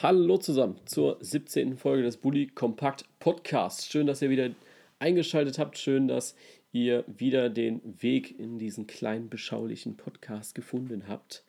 hallo 0.00 0.38
zusammen 0.38 0.76
zur 0.84 1.16
17. 1.20 1.76
Folge 1.76 2.04
des 2.04 2.18
Bully 2.18 2.46
Kompakt 2.46 3.04
Podcasts. 3.18 3.90
Schön, 3.90 4.06
dass 4.06 4.22
ihr 4.22 4.30
wieder 4.30 4.50
eingeschaltet 5.00 5.58
habt. 5.58 5.76
Schön, 5.76 6.06
dass 6.06 6.36
ihr 6.70 7.02
wieder 7.08 7.50
den 7.50 7.80
Weg 8.00 8.38
in 8.38 8.60
diesen 8.60 8.86
kleinen, 8.86 9.28
beschaulichen 9.28 9.96
Podcast 9.96 10.54
gefunden 10.54 11.08
habt. 11.08 11.42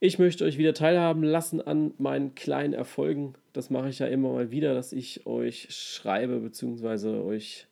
Ich 0.00 0.18
möchte 0.18 0.44
euch 0.44 0.58
wieder 0.58 0.74
teilhaben 0.74 1.22
lassen 1.22 1.60
an 1.60 1.94
meinen 1.96 2.34
kleinen 2.34 2.74
Erfolgen. 2.74 3.34
Das 3.52 3.70
mache 3.70 3.88
ich 3.88 4.00
ja 4.00 4.08
immer 4.08 4.32
mal 4.32 4.50
wieder, 4.50 4.74
dass 4.74 4.92
ich 4.92 5.24
euch 5.24 5.68
schreibe 5.70 6.40
bzw. 6.40 7.20
euch 7.20 7.68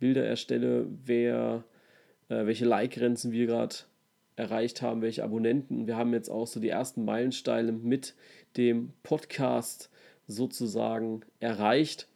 Bilder 0.00 0.24
erstelle, 0.24 0.88
wer, 1.04 1.62
äh, 2.30 2.46
welche 2.46 2.64
Like-Grenzen 2.64 3.30
wir 3.30 3.46
gerade 3.46 3.76
erreicht 4.34 4.82
haben, 4.82 5.02
welche 5.02 5.22
Abonnenten. 5.22 5.86
Wir 5.86 5.96
haben 5.96 6.12
jetzt 6.12 6.28
auch 6.28 6.48
so 6.48 6.58
die 6.58 6.68
ersten 6.68 7.04
Meilensteine 7.04 7.70
mit 7.70 8.14
dem 8.56 8.92
Podcast 9.02 9.90
sozusagen 10.26 11.22
erreicht. 11.40 12.08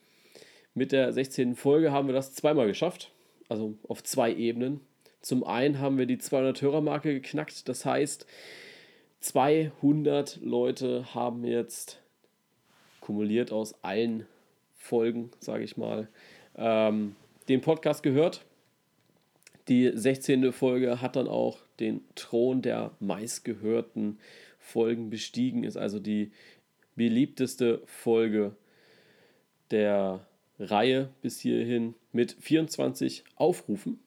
Mit 0.75 0.93
der 0.93 1.13
16. 1.13 1.57
Folge 1.57 1.93
haben 1.93 2.07
wir 2.09 2.15
das 2.15 2.35
zweimal 2.35 2.67
geschafft, 2.67 3.11
also 3.49 3.75
auf 3.89 4.03
zwei 4.03 4.33
Ebenen. 4.33 4.81
Zum 5.21 5.45
einen 5.45 5.81
haben 5.81 5.99
wir 5.99 6.07
die 6.07 6.19
200 6.19 6.63
Hörer-Marke 6.63 7.13
geknackt, 7.13 7.69
das 7.69 7.85
heißt, 7.85 8.27
200 9.21 10.39
Leute 10.43 11.15
haben 11.15 11.45
jetzt 11.45 12.01
kumuliert 13.01 13.53
aus 13.53 13.75
allen 13.83 14.27
Folgen, 14.77 15.31
sage 15.41 15.65
ich 15.65 15.77
mal, 15.77 16.09
ähm, 16.57 17.17
den 17.49 17.61
Podcast 17.61 18.03
gehört. 18.03 18.45
Die 19.69 19.91
16. 19.93 20.53
Folge 20.53 21.01
hat 21.03 21.17
dann 21.17 21.27
auch 21.27 21.59
den 21.81 22.03
Thron 22.15 22.63
der 22.63 22.93
meistgehörten 23.01 24.19
Folgen 24.69 25.11
bestiegen, 25.11 25.65
ist 25.65 25.77
also 25.77 25.99
die 25.99 26.31
beliebteste 26.95 27.81
Folge 27.87 28.55
der 29.71 30.27
Reihe 30.59 31.11
bis 31.23 31.41
hierhin 31.41 31.95
mit 32.13 32.37
24 32.39 33.25
Aufrufen. 33.37 34.01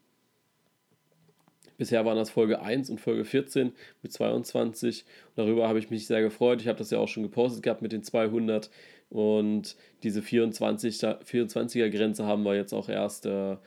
Bisher 1.78 2.06
waren 2.06 2.18
das 2.18 2.30
Folge 2.30 2.62
1 2.62 2.92
und 2.92 3.00
Folge 3.00 3.26
14 3.26 3.72
mit 4.04 4.14
22. 4.14 5.04
darüber 5.36 5.68
habe 5.68 5.80
ich 5.80 5.90
mich 5.90 6.06
sehr 6.06 6.22
gefreut. 6.22 6.62
Ich 6.62 6.68
habe 6.68 6.78
das 6.78 6.92
ja 6.92 7.00
auch 7.00 7.08
schon 7.08 7.24
gepostet 7.24 7.64
gehabt 7.64 7.82
mit 7.82 7.92
den 7.92 8.04
200. 8.04 8.70
Und 9.10 9.76
diese 10.04 10.22
24, 10.22 11.00
24er 11.00 11.90
Grenze 11.90 12.26
haben 12.26 12.44
wir 12.44 12.56
jetzt 12.56 12.74
auch 12.74 12.88
erst 12.88 13.26
äh, 13.26 13.58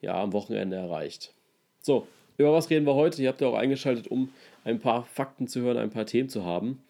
ja, 0.00 0.20
am 0.20 0.32
Wochenende 0.32 0.76
erreicht. 0.76 1.32
So, 1.80 2.08
über 2.38 2.52
was 2.52 2.70
reden 2.70 2.86
wir 2.86 2.94
heute? 2.94 3.22
Ihr 3.22 3.28
habt 3.28 3.40
ja 3.40 3.48
auch 3.48 3.54
eingeschaltet, 3.54 4.08
um 4.08 4.30
ein 4.64 4.78
paar 4.78 5.04
Fakten 5.04 5.46
zu 5.46 5.60
hören, 5.60 5.76
ein 5.76 5.90
paar 5.90 6.06
Themen 6.06 6.28
zu 6.28 6.44
haben. 6.44 6.82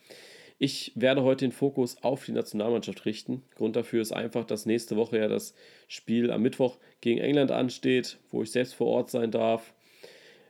Ich 0.58 0.92
werde 0.94 1.22
heute 1.22 1.46
den 1.46 1.52
Fokus 1.52 2.02
auf 2.02 2.26
die 2.26 2.32
Nationalmannschaft 2.32 3.06
richten. 3.06 3.42
Grund 3.56 3.76
dafür 3.76 4.02
ist 4.02 4.12
einfach, 4.12 4.44
dass 4.44 4.66
nächste 4.66 4.96
Woche 4.96 5.18
ja 5.18 5.26
das 5.26 5.54
Spiel 5.88 6.30
am 6.30 6.42
Mittwoch 6.42 6.76
gegen 7.00 7.18
England 7.18 7.50
ansteht, 7.50 8.18
wo 8.30 8.42
ich 8.42 8.50
selbst 8.50 8.74
vor 8.74 8.88
Ort 8.88 9.10
sein 9.10 9.30
darf. 9.30 9.72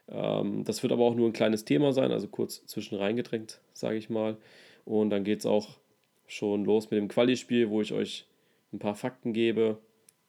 Ähm, 0.08 0.64
das 0.64 0.82
wird 0.82 0.92
aber 0.92 1.04
auch 1.04 1.14
nur 1.14 1.28
ein 1.28 1.32
kleines 1.32 1.64
Thema 1.64 1.92
sein, 1.92 2.10
also 2.10 2.26
kurz 2.26 2.66
zwischen 2.66 2.96
reingedrängt, 2.96 3.60
sage 3.72 3.96
ich 3.96 4.10
mal. 4.10 4.36
Und 4.84 5.10
dann 5.10 5.22
geht 5.22 5.40
es 5.40 5.46
auch 5.46 5.78
schon 6.26 6.64
los 6.64 6.90
mit 6.90 6.98
dem 6.98 7.08
Quali-Spiel, 7.08 7.70
wo 7.70 7.80
ich 7.80 7.92
euch 7.92 8.26
ein 8.72 8.78
paar 8.80 8.96
Fakten 8.96 9.32
gebe 9.32 9.78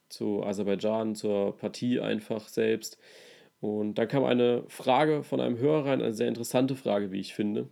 zu 0.09 0.43
Aserbaidschan, 0.43 1.15
zur 1.15 1.57
Partie 1.57 1.99
einfach 1.99 2.47
selbst. 2.47 2.99
Und 3.61 3.95
dann 3.95 4.07
kam 4.07 4.23
eine 4.23 4.63
Frage 4.67 5.23
von 5.23 5.39
einem 5.39 5.57
Hörer 5.59 5.85
rein, 5.85 6.01
eine 6.01 6.13
sehr 6.13 6.27
interessante 6.27 6.75
Frage, 6.75 7.11
wie 7.11 7.19
ich 7.19 7.35
finde. 7.35 7.69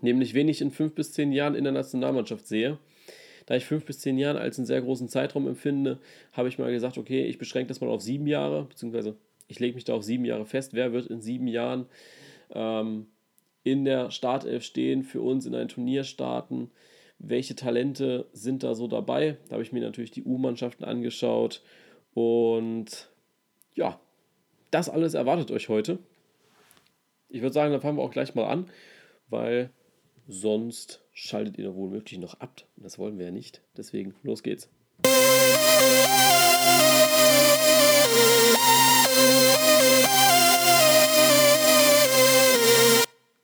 Nämlich, 0.00 0.32
wen 0.32 0.48
ich 0.48 0.62
in 0.62 0.70
fünf 0.70 0.94
bis 0.94 1.12
zehn 1.12 1.32
Jahren 1.32 1.54
in 1.54 1.64
der 1.64 1.72
Nationalmannschaft 1.74 2.46
sehe. 2.46 2.78
Da 3.44 3.56
ich 3.56 3.66
fünf 3.66 3.84
bis 3.84 3.98
zehn 3.98 4.16
Jahre 4.16 4.40
als 4.40 4.58
einen 4.58 4.66
sehr 4.66 4.80
großen 4.80 5.08
Zeitraum 5.08 5.46
empfinde, 5.46 5.98
habe 6.32 6.48
ich 6.48 6.58
mal 6.58 6.72
gesagt, 6.72 6.96
okay, 6.96 7.26
ich 7.26 7.36
beschränke 7.36 7.68
das 7.68 7.80
mal 7.80 7.90
auf 7.90 8.00
sieben 8.00 8.26
Jahre, 8.26 8.64
beziehungsweise 8.64 9.16
ich 9.48 9.58
lege 9.58 9.74
mich 9.74 9.84
da 9.84 9.94
auf 9.94 10.04
sieben 10.04 10.24
Jahre 10.24 10.46
fest. 10.46 10.72
Wer 10.72 10.92
wird 10.92 11.08
in 11.08 11.20
sieben 11.20 11.46
Jahren 11.46 11.86
ähm, 12.52 13.08
in 13.64 13.84
der 13.84 14.10
Startelf 14.10 14.62
stehen, 14.62 15.02
für 15.02 15.20
uns 15.20 15.44
in 15.44 15.54
ein 15.54 15.68
Turnier 15.68 16.04
starten? 16.04 16.70
Welche 17.18 17.54
Talente 17.54 18.26
sind 18.32 18.62
da 18.62 18.74
so 18.74 18.86
dabei? 18.86 19.36
Da 19.48 19.54
habe 19.54 19.62
ich 19.62 19.72
mir 19.72 19.82
natürlich 19.82 20.12
die 20.12 20.22
U-Mannschaften 20.22 20.84
angeschaut 20.84 21.62
und 22.14 23.10
ja, 23.74 24.00
das 24.70 24.88
alles 24.88 25.14
erwartet 25.14 25.50
euch 25.50 25.68
heute. 25.68 25.98
Ich 27.28 27.42
würde 27.42 27.52
sagen, 27.52 27.72
dann 27.72 27.80
fangen 27.80 27.98
wir 27.98 28.02
auch 28.02 28.10
gleich 28.10 28.34
mal 28.34 28.46
an, 28.46 28.68
weil 29.28 29.70
sonst 30.28 31.02
schaltet 31.12 31.58
ihr 31.58 31.64
doch 31.64 31.76
womöglich 31.76 32.18
noch 32.18 32.40
ab. 32.40 32.62
Das 32.76 32.98
wollen 32.98 33.18
wir 33.18 33.26
ja 33.26 33.32
nicht. 33.32 33.62
Deswegen, 33.76 34.14
los 34.22 34.42
geht's. 34.42 34.68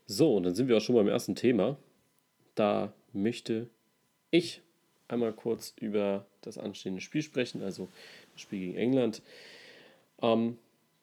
So, 0.06 0.36
und 0.36 0.44
dann 0.44 0.54
sind 0.54 0.68
wir 0.68 0.76
auch 0.76 0.80
schon 0.80 0.94
beim 0.94 1.08
ersten 1.08 1.34
Thema. 1.34 1.76
Da 2.54 2.92
möchte 3.12 3.68
ich 4.30 4.62
einmal 5.08 5.32
kurz 5.32 5.74
über 5.78 6.26
das 6.40 6.58
anstehende 6.58 7.00
Spiel 7.00 7.22
sprechen, 7.22 7.62
also 7.62 7.88
das 8.32 8.42
Spiel 8.42 8.60
gegen 8.60 8.76
England. 8.76 9.22
Ähm, 10.22 10.58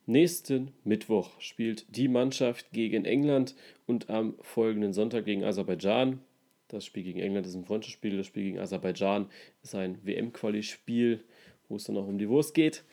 Nächsten 0.06 0.72
Mittwoch 0.84 1.40
spielt 1.40 1.86
die 1.96 2.10
Mannschaft 2.10 2.74
gegen 2.74 3.06
England 3.06 3.56
und 3.86 4.10
am 4.10 4.36
folgenden 4.42 4.92
Sonntag 4.92 5.24
gegen 5.24 5.46
Aserbaidschan. 5.46 6.20
Das 6.68 6.86
Spiel 6.86 7.04
gegen 7.04 7.22
England 7.22 7.46
ist 7.46 7.56
ein 7.56 7.64
Freundschaftsspiel, 7.64 8.18
das 8.18 8.28
Spiel 8.28 8.44
gegen 8.44 8.60
Aserbaidschan 8.60 9.28
ist 9.62 9.76
ein 9.76 10.00
WM-Quali-Spiel, 10.04 11.24
wo 11.70 11.78
es 11.78 11.86
dann 11.86 11.96
auch 11.96 12.08
um 12.08 12.18
die 12.18 12.28
Wurst 12.28 12.54
geht. 12.54 12.84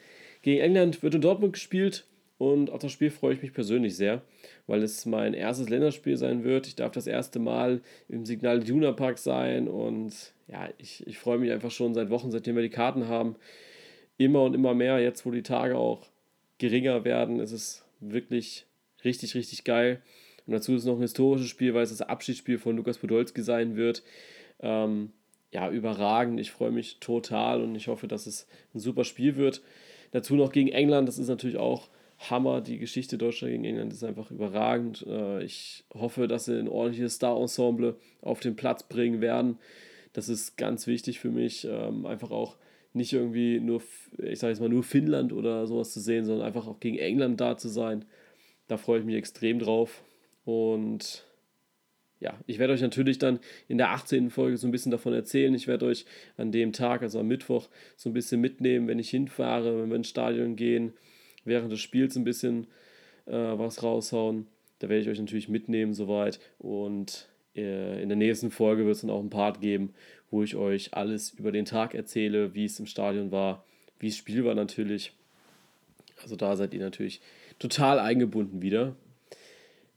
Gegen 0.43 0.61
England 0.61 1.03
wird 1.03 1.17
in 1.17 1.21
Dortmund 1.21 1.55
gespielt 1.55 2.07
und 2.39 2.71
auf 2.71 2.79
das 2.79 2.93
Spiel 2.93 3.11
freue 3.11 3.35
ich 3.35 3.43
mich 3.43 3.53
persönlich 3.53 3.97
sehr, 3.97 4.23
weil 4.69 4.81
es 4.85 5.05
mein 5.05 5.35
erstes 5.35 5.69
Länderspiel 5.69 6.17
sein 6.17 6.45
wird. 6.45 6.69
Ich 6.69 6.77
darf 6.77 6.93
das 6.93 7.09
erste 7.09 7.41
Mal 7.41 7.81
im 8.09 8.25
Signal 8.25 8.63
Iduna 8.63 8.93
Park 8.93 9.19
sein 9.19 9.67
und 9.67 10.15
ja, 10.47 10.69
ich, 10.79 11.05
ich 11.09 11.19
freue 11.19 11.39
mich 11.39 11.51
einfach 11.51 11.73
schon 11.73 11.93
seit 11.93 12.09
Wochen, 12.11 12.31
seitdem 12.31 12.55
wir 12.55 12.63
die 12.63 12.71
Karten 12.71 13.09
haben. 13.09 13.35
Immer 14.17 14.45
und 14.45 14.55
immer 14.55 14.75
mehr, 14.75 15.01
jetzt 15.01 15.27
wo 15.27 15.33
die 15.33 15.43
Tage 15.43 15.77
auch 15.77 16.07
geringer 16.61 17.05
werden. 17.05 17.41
Es 17.41 17.51
ist 17.51 17.85
wirklich 17.99 18.67
richtig, 19.05 19.35
richtig 19.35 19.65
geil. 19.65 20.01
Und 20.47 20.53
dazu 20.53 20.75
ist 20.75 20.85
noch 20.85 20.97
ein 20.97 21.03
historisches 21.03 21.49
Spiel, 21.49 21.75
weil 21.75 21.83
es 21.83 21.91
das 21.91 22.03
Abschiedsspiel 22.03 22.59
von 22.59 22.77
Lukas 22.77 22.99
Podolski 22.99 23.43
sein 23.43 23.77
wird. 23.77 24.03
Ähm, 24.61 25.11
ja, 25.53 25.69
überragend. 25.71 26.39
Ich 26.39 26.53
freue 26.53 26.71
mich 26.71 26.99
total 27.01 27.63
und 27.63 27.75
ich 27.75 27.89
hoffe, 27.89 28.07
dass 28.07 28.27
es 28.27 28.47
ein 28.75 28.79
super 28.79 29.05
Spiel 29.05 29.37
wird. 29.37 29.63
Dazu 30.13 30.35
noch 30.37 30.53
gegen 30.53 30.69
England, 30.69 31.09
das 31.09 31.19
ist 31.19 31.29
natürlich 31.29 31.57
auch 31.57 31.89
Hammer. 32.19 32.61
Die 32.61 32.79
Geschichte 32.79 33.17
Deutschland 33.17 33.53
gegen 33.53 33.65
England 33.65 33.93
ist 33.93 34.05
einfach 34.05 34.31
überragend. 34.31 35.05
Äh, 35.09 35.43
ich 35.43 35.85
hoffe, 35.95 36.29
dass 36.29 36.45
sie 36.45 36.59
ein 36.59 36.69
ordentliches 36.69 37.15
Star-Ensemble 37.15 37.97
auf 38.21 38.41
den 38.41 38.57
Platz 38.57 38.83
bringen 38.83 39.21
werden. 39.21 39.59
Das 40.13 40.29
ist 40.29 40.57
ganz 40.57 40.87
wichtig 40.87 41.21
für 41.21 41.31
mich. 41.31 41.67
Ähm, 41.69 42.07
einfach 42.07 42.31
auch 42.31 42.57
nicht 42.93 43.13
irgendwie 43.13 43.61
nur, 43.61 43.83
ich 44.19 44.39
sage 44.39 44.53
jetzt 44.53 44.61
mal, 44.61 44.69
nur 44.69 44.83
Finnland 44.83 45.33
oder 45.33 45.67
sowas 45.67 45.93
zu 45.93 46.01
sehen, 46.01 46.25
sondern 46.25 46.47
einfach 46.47 46.67
auch 46.67 46.81
gegen 46.81 46.99
England 46.99 47.41
da 47.41 47.57
zu 47.57 47.69
sein. 47.69 48.05
Da 48.69 48.77
freue 48.77 49.01
ich 49.01 49.05
mich 49.05 49.17
extrem 49.17 49.59
drauf. 49.59 50.03
Und 50.45 51.25
ja, 52.21 52.39
ich 52.47 52.59
werde 52.59 52.75
euch 52.75 52.83
natürlich 52.83 53.19
dann 53.19 53.39
in 53.67 53.79
der 53.79 53.91
18. 53.91 54.31
Folge 54.31 54.57
so 54.57 54.69
ein 54.69 54.73
bisschen 54.73 54.93
davon 54.93 55.13
erzählen. 55.13 55.55
Ich 55.55 55.67
werde 55.67 55.87
euch 55.87 56.05
an 56.37 56.53
dem 56.53 56.73
Tag, 56.73 57.03
also 57.03 57.19
am 57.19 57.29
Mittwoch, 57.29 57.69
so 57.97 58.11
ein 58.11 58.13
bisschen 58.13 58.41
mitnehmen, 58.41 58.89
wenn 58.89 58.99
ich 58.99 59.11
hinfahre, 59.11 59.81
wenn 59.81 59.89
wir 59.89 59.97
ins 59.97 60.09
Stadion 60.09 60.57
gehen, 60.57 60.93
während 61.45 61.73
des 61.73 61.81
Spiels 61.81 62.17
ein 62.17 62.25
bisschen 62.25 62.67
äh, 63.27 63.33
was 63.33 63.83
raushauen. 63.83 64.47
Da 64.81 64.89
werde 64.89 65.03
ich 65.03 65.09
euch 65.09 65.19
natürlich 65.19 65.49
mitnehmen 65.49 65.95
soweit. 65.95 66.41
Und 66.59 67.29
äh, 67.57 68.03
in 68.03 68.09
der 68.09 68.17
nächsten 68.17 68.51
Folge 68.51 68.85
wird 68.85 68.97
es 68.97 69.01
dann 69.01 69.11
auch 69.11 69.21
einen 69.21 69.31
Part 69.31 69.61
geben, 69.61 69.95
wo 70.31 70.43
ich 70.43 70.57
euch 70.57 70.95
alles 70.95 71.31
über 71.31 71.53
den 71.53 71.65
Tag 71.65 71.95
erzähle, 71.95 72.55
wie 72.55 72.65
es 72.65 72.79
im 72.79 72.87
Stadion 72.87 73.31
war, 73.31 73.65
wie 73.99 74.09
das 74.09 74.17
Spiel 74.17 74.45
war 74.45 74.55
natürlich. 74.55 75.13
Also 76.23 76.37
da 76.37 76.57
seid 76.57 76.75
ihr 76.75 76.81
natürlich 76.81 77.21
total 77.59 77.99
eingebunden 77.99 78.63
wieder. 78.63 78.95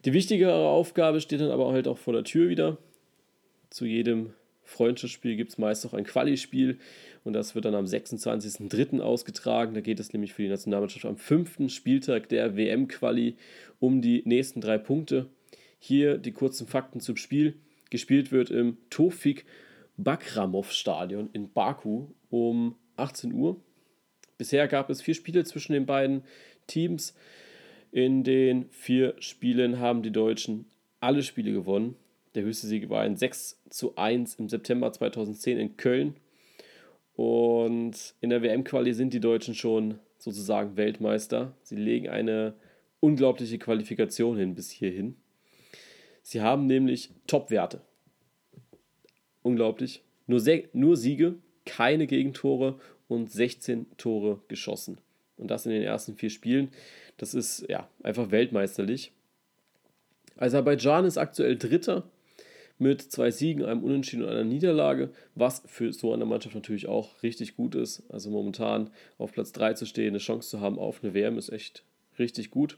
Die 0.06 0.14
wichtigere 0.14 0.54
Aufgabe 0.54 1.22
steht 1.22 1.42
dann 1.42 1.52
aber 1.52 1.72
halt 1.72 1.88
auch 1.88 1.98
vor 1.98 2.14
der 2.14 2.24
Tür 2.24 2.50
wieder. 2.50 2.78
Zu 3.70 3.86
jedem 3.86 4.34
Freundschaftsspiel 4.66 5.36
gibt 5.36 5.52
es 5.52 5.58
meist 5.58 5.84
noch 5.84 5.94
ein 5.94 6.04
Quali-Spiel 6.04 6.80
und 7.24 7.34
das 7.34 7.56
wird 7.56 7.66
dann 7.66 7.76
am 7.76 7.86
26.03. 7.86 9.00
ausgetragen. 9.00 9.74
Da 9.74 9.82
geht 9.82 10.00
es 10.00 10.12
nämlich 10.14 10.34
für 10.34 10.42
die 10.42 10.50
Nationalmannschaft 10.50 11.06
am 11.06 11.18
fünften 11.18 11.70
Spieltag 11.70 12.30
der 12.30 12.58
WM-Quali 12.58 13.36
um 13.80 14.02
die 14.02 14.24
nächsten 14.26 14.62
drei 14.62 14.78
Punkte. 14.78 15.28
Hier 15.80 16.18
die 16.18 16.32
kurzen 16.32 16.68
Fakten 16.68 17.00
zum 17.00 17.18
Spiel. 17.18 17.56
Gespielt 17.90 18.32
wird 18.32 18.50
im 18.50 18.78
Tofik 18.90 19.46
Bakramov 19.98 20.72
Stadion 20.72 21.30
in 21.34 21.52
Baku 21.52 22.08
um 22.30 22.76
18 22.96 23.34
Uhr. 23.34 23.60
Bisher 24.38 24.68
gab 24.68 24.90
es 24.90 25.02
vier 25.02 25.14
Spiele 25.14 25.44
zwischen 25.44 25.74
den 25.74 25.86
beiden 25.86 26.24
Teams. 26.68 27.16
In 27.92 28.24
den 28.24 28.70
vier 28.70 29.16
Spielen 29.20 29.80
haben 29.80 30.02
die 30.02 30.12
Deutschen 30.12 30.66
alle 31.00 31.22
Spiele 31.22 31.54
gewonnen. 31.54 31.96
Der 32.36 32.44
höchste 32.44 32.68
Sieg 32.68 32.90
war 32.90 33.02
ein 33.02 33.16
6 33.16 33.62
zu 33.70 33.96
1 33.96 34.36
im 34.36 34.50
September 34.50 34.92
2010 34.92 35.60
in 35.60 35.78
Köln. 35.78 36.16
Und 37.16 38.16
in 38.22 38.32
der 38.32 38.42
WM-Quali 38.42 38.94
sind 38.94 39.14
die 39.14 39.20
Deutschen 39.20 39.54
schon 39.54 40.00
sozusagen 40.18 40.78
Weltmeister. 40.78 41.56
Sie 41.62 41.76
legen 41.76 42.10
eine 42.10 42.56
unglaubliche 43.00 43.60
Qualifikation 43.60 44.38
hin 44.38 44.56
bis 44.56 44.72
hierhin. 44.72 45.16
Sie 46.24 46.42
haben 46.42 46.66
nämlich 46.66 47.12
Top-Werte. 47.28 47.82
Unglaublich. 49.44 50.02
Nur, 50.26 50.42
nur 50.74 50.98
Siege, 50.98 51.36
keine 51.66 52.08
Gegentore 52.08 52.80
und 53.08 53.32
16 53.32 53.86
Tore 53.98 54.42
geschossen. 54.48 54.98
Und 55.38 55.52
das 55.52 55.66
in 55.66 55.72
den 55.72 55.84
ersten 55.84 56.16
vier 56.16 56.30
Spielen. 56.30 56.70
Das 57.18 57.34
ist 57.34 57.66
ja 57.70 57.88
einfach 58.02 58.32
weltmeisterlich. 58.32 59.12
Aserbaidschan 60.38 61.06
ist 61.06 61.18
aktuell 61.18 61.58
Dritter 61.58 62.10
mit 62.80 63.02
zwei 63.02 63.32
Siegen, 63.32 63.66
einem 63.66 63.84
Unentschieden 63.84 64.24
und 64.24 64.30
einer 64.30 64.44
Niederlage, 64.44 65.12
was 65.36 65.64
für 65.68 65.94
so 65.94 66.14
eine 66.14 66.26
Mannschaft 66.26 66.56
natürlich 66.56 66.88
auch 66.88 67.22
richtig 67.22 67.56
gut 67.56 67.76
ist. 67.76 68.04
Also 68.10 68.30
momentan 68.30 68.90
auf 69.18 69.32
Platz 69.32 69.52
3 69.52 69.74
zu 69.74 69.86
stehen, 69.86 70.10
eine 70.10 70.18
Chance 70.18 70.50
zu 70.50 70.62
haben 70.62 70.80
auf 70.80 71.04
eine 71.04 71.14
WM 71.14 71.38
ist 71.38 71.50
echt 71.50 71.84
richtig 72.18 72.52
gut. 72.52 72.78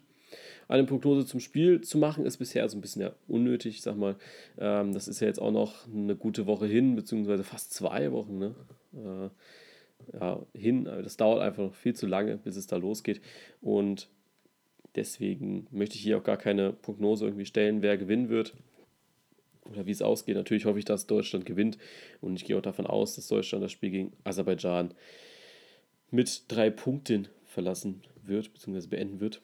Eine 0.68 0.86
Prognose 0.86 1.26
zum 1.26 1.40
Spiel 1.40 1.82
zu 1.82 1.98
machen 1.98 2.26
ist 2.26 2.38
bisher 2.38 2.68
so 2.70 2.78
ein 2.78 2.82
bisschen 2.82 3.02
ja 3.02 3.14
unnötig, 3.28 3.82
sag 3.82 3.98
mal. 3.98 4.16
Ähm, 4.58 4.94
das 4.94 5.08
ist 5.08 5.20
ja 5.20 5.28
jetzt 5.28 5.42
auch 5.42 5.52
noch 5.52 5.88
eine 5.88 6.16
gute 6.16 6.48
Woche 6.48 6.66
hin, 6.66 6.96
beziehungsweise 6.96 7.44
fast 7.44 7.74
zwei 7.74 8.12
Wochen 8.12 8.38
ne? 8.38 8.56
äh, 8.94 10.18
ja, 10.20 10.46
hin. 10.54 10.86
Das 10.86 11.18
dauert 11.18 11.42
einfach 11.42 11.64
noch 11.64 11.76
viel 11.76 11.96
zu 11.96 12.08
lange, 12.08 12.38
bis 12.38 12.56
es 12.56 12.68
da 12.68 12.78
losgeht. 12.78 13.22
Und 13.62 14.10
deswegen 14.96 15.68
möchte 15.72 15.96
ich 15.96 16.02
hier 16.02 16.18
auch 16.18 16.24
gar 16.24 16.38
keine 16.38 16.74
Prognose 16.74 17.26
irgendwie 17.26 17.46
stellen, 17.46 17.82
wer 17.82 17.98
gewinnen 17.98 18.30
wird 18.30 18.54
oder 19.70 19.86
wie 19.86 19.92
es 19.92 20.02
ausgeht. 20.02 20.36
Natürlich 20.36 20.66
hoffe 20.66 20.80
ich, 20.80 20.86
dass 20.86 21.08
Deutschland 21.08 21.46
gewinnt 21.46 21.78
und 22.22 22.36
ich 22.36 22.46
gehe 22.46 22.58
auch 22.58 22.62
davon 22.62 22.88
aus, 22.88 23.16
dass 23.16 23.28
Deutschland 23.28 23.64
das 23.64 23.72
Spiel 23.72 23.90
gegen 23.90 24.14
Aserbaidschan 24.24 24.94
mit 26.12 26.44
drei 26.48 26.70
Punkten 26.70 27.28
verlassen 27.46 28.02
wird, 28.24 28.54
bzw. 28.54 28.88
beenden 28.88 29.20
wird. 29.20 29.42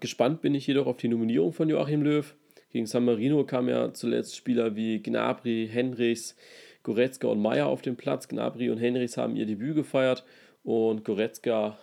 Gespannt 0.00 0.42
bin 0.42 0.54
ich 0.54 0.66
jedoch 0.66 0.86
auf 0.86 0.96
die 0.96 1.08
Nominierung 1.08 1.52
von 1.52 1.68
Joachim 1.68 2.02
Löw. 2.02 2.34
Gegen 2.70 2.86
San 2.86 3.04
Marino 3.04 3.44
kamen 3.44 3.68
ja 3.68 3.92
zuletzt 3.92 4.36
Spieler 4.36 4.76
wie 4.76 5.02
Gnabry, 5.02 5.68
Henrichs, 5.70 6.36
Goretzka 6.82 7.26
und 7.28 7.40
Meyer 7.40 7.66
auf 7.66 7.82
den 7.82 7.96
Platz. 7.96 8.28
Gnabry 8.28 8.70
und 8.70 8.78
Henrichs 8.78 9.16
haben 9.16 9.34
ihr 9.34 9.46
Debüt 9.46 9.74
gefeiert 9.74 10.24
und 10.62 11.04
Goretzka 11.04 11.78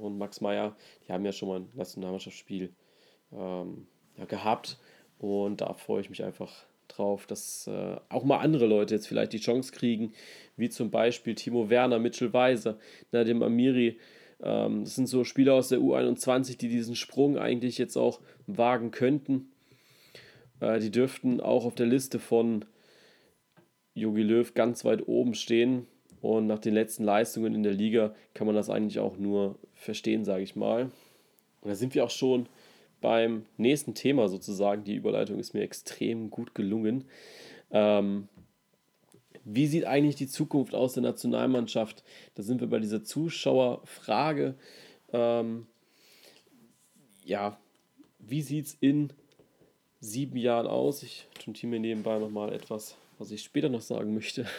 und 0.00 0.18
Max 0.18 0.40
Meyer, 0.40 0.76
die 1.06 1.12
haben 1.12 1.24
ja 1.24 1.32
schon 1.32 1.48
mal 1.48 1.60
ein 1.60 1.68
Nationalmannschaftsspiel 1.74 2.72
ähm, 3.32 3.86
ja, 4.18 4.24
gehabt 4.24 4.78
und 5.18 5.60
da 5.60 5.72
freue 5.74 6.00
ich 6.00 6.10
mich 6.10 6.24
einfach 6.24 6.52
drauf, 6.88 7.26
dass 7.26 7.66
äh, 7.66 7.96
auch 8.08 8.24
mal 8.24 8.38
andere 8.38 8.66
Leute 8.66 8.94
jetzt 8.94 9.06
vielleicht 9.06 9.32
die 9.32 9.40
Chance 9.40 9.72
kriegen, 9.72 10.12
wie 10.56 10.68
zum 10.68 10.90
Beispiel 10.90 11.34
Timo 11.34 11.70
Werner, 11.70 11.98
Mitchell 11.98 12.32
Weiser, 12.32 12.78
Nadim 13.12 13.42
Amiri. 13.42 13.98
Ähm, 14.44 14.84
das 14.84 14.94
sind 14.94 15.08
so 15.08 15.24
Spieler 15.24 15.54
aus 15.54 15.68
der 15.68 15.80
U21, 15.80 16.58
die 16.58 16.68
diesen 16.68 16.94
Sprung 16.94 17.38
eigentlich 17.38 17.78
jetzt 17.78 17.96
auch 17.96 18.20
wagen 18.46 18.90
könnten. 18.90 19.48
Äh, 20.60 20.78
die 20.78 20.90
dürften 20.90 21.40
auch 21.40 21.64
auf 21.64 21.74
der 21.74 21.86
Liste 21.86 22.18
von 22.18 22.64
Jogi 23.94 24.22
Löw 24.22 24.54
ganz 24.54 24.84
weit 24.84 25.08
oben 25.08 25.34
stehen. 25.34 25.86
Und 26.20 26.46
nach 26.46 26.58
den 26.58 26.74
letzten 26.74 27.04
Leistungen 27.04 27.54
in 27.54 27.62
der 27.62 27.74
Liga 27.74 28.14
kann 28.32 28.46
man 28.46 28.56
das 28.56 28.70
eigentlich 28.70 28.98
auch 28.98 29.18
nur 29.18 29.58
verstehen, 29.74 30.24
sage 30.24 30.42
ich 30.42 30.56
mal. 30.56 30.84
Und 31.60 31.68
da 31.70 31.74
sind 31.74 31.94
wir 31.94 32.04
auch 32.04 32.10
schon 32.10 32.46
beim 33.00 33.44
nächsten 33.58 33.94
Thema 33.94 34.28
sozusagen. 34.28 34.84
Die 34.84 34.94
Überleitung 34.94 35.38
ist 35.38 35.52
mir 35.52 35.62
extrem 35.62 36.30
gut 36.30 36.54
gelungen. 36.54 37.04
Ähm, 37.70 38.28
wie 39.44 39.66
sieht 39.66 39.84
eigentlich 39.84 40.16
die 40.16 40.26
Zukunft 40.26 40.74
aus 40.74 40.94
der 40.94 41.02
Nationalmannschaft? 41.02 42.02
Da 42.34 42.42
sind 42.42 42.60
wir 42.60 42.68
bei 42.68 42.78
dieser 42.78 43.04
Zuschauerfrage. 43.04 44.54
Ähm, 45.12 45.66
ja, 47.24 47.58
wie 48.18 48.42
sieht 48.42 48.66
es 48.66 48.76
in 48.80 49.12
sieben 50.00 50.36
Jahren 50.36 50.66
aus? 50.66 51.02
Ich 51.02 51.26
notiere 51.46 51.70
mir 51.70 51.80
nebenbei 51.80 52.18
nochmal 52.18 52.52
etwas, 52.52 52.96
was 53.18 53.30
ich 53.30 53.42
später 53.42 53.68
noch 53.68 53.82
sagen 53.82 54.14
möchte. 54.14 54.46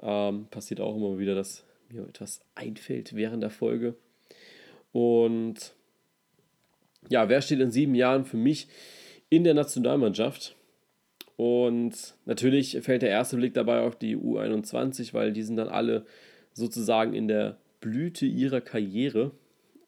Ähm, 0.00 0.46
passiert 0.50 0.80
auch 0.80 0.96
immer 0.96 1.18
wieder, 1.18 1.34
dass 1.34 1.64
mir 1.88 2.02
etwas 2.02 2.40
einfällt 2.54 3.14
während 3.14 3.42
der 3.42 3.50
Folge. 3.50 3.96
Und 4.92 5.72
ja, 7.08 7.28
wer 7.28 7.40
steht 7.40 7.60
in 7.60 7.70
sieben 7.70 7.94
Jahren 7.94 8.24
für 8.24 8.36
mich 8.36 8.68
in 9.28 9.44
der 9.44 9.54
Nationalmannschaft? 9.54 10.56
Und 11.38 12.16
natürlich 12.24 12.76
fällt 12.80 13.02
der 13.02 13.10
erste 13.10 13.36
Blick 13.36 13.54
dabei 13.54 13.82
auf 13.82 13.94
die 13.94 14.16
U21, 14.16 15.14
weil 15.14 15.32
die 15.32 15.44
sind 15.44 15.54
dann 15.54 15.68
alle 15.68 16.04
sozusagen 16.52 17.14
in 17.14 17.28
der 17.28 17.58
Blüte 17.80 18.26
ihrer 18.26 18.60
Karriere. 18.60 19.30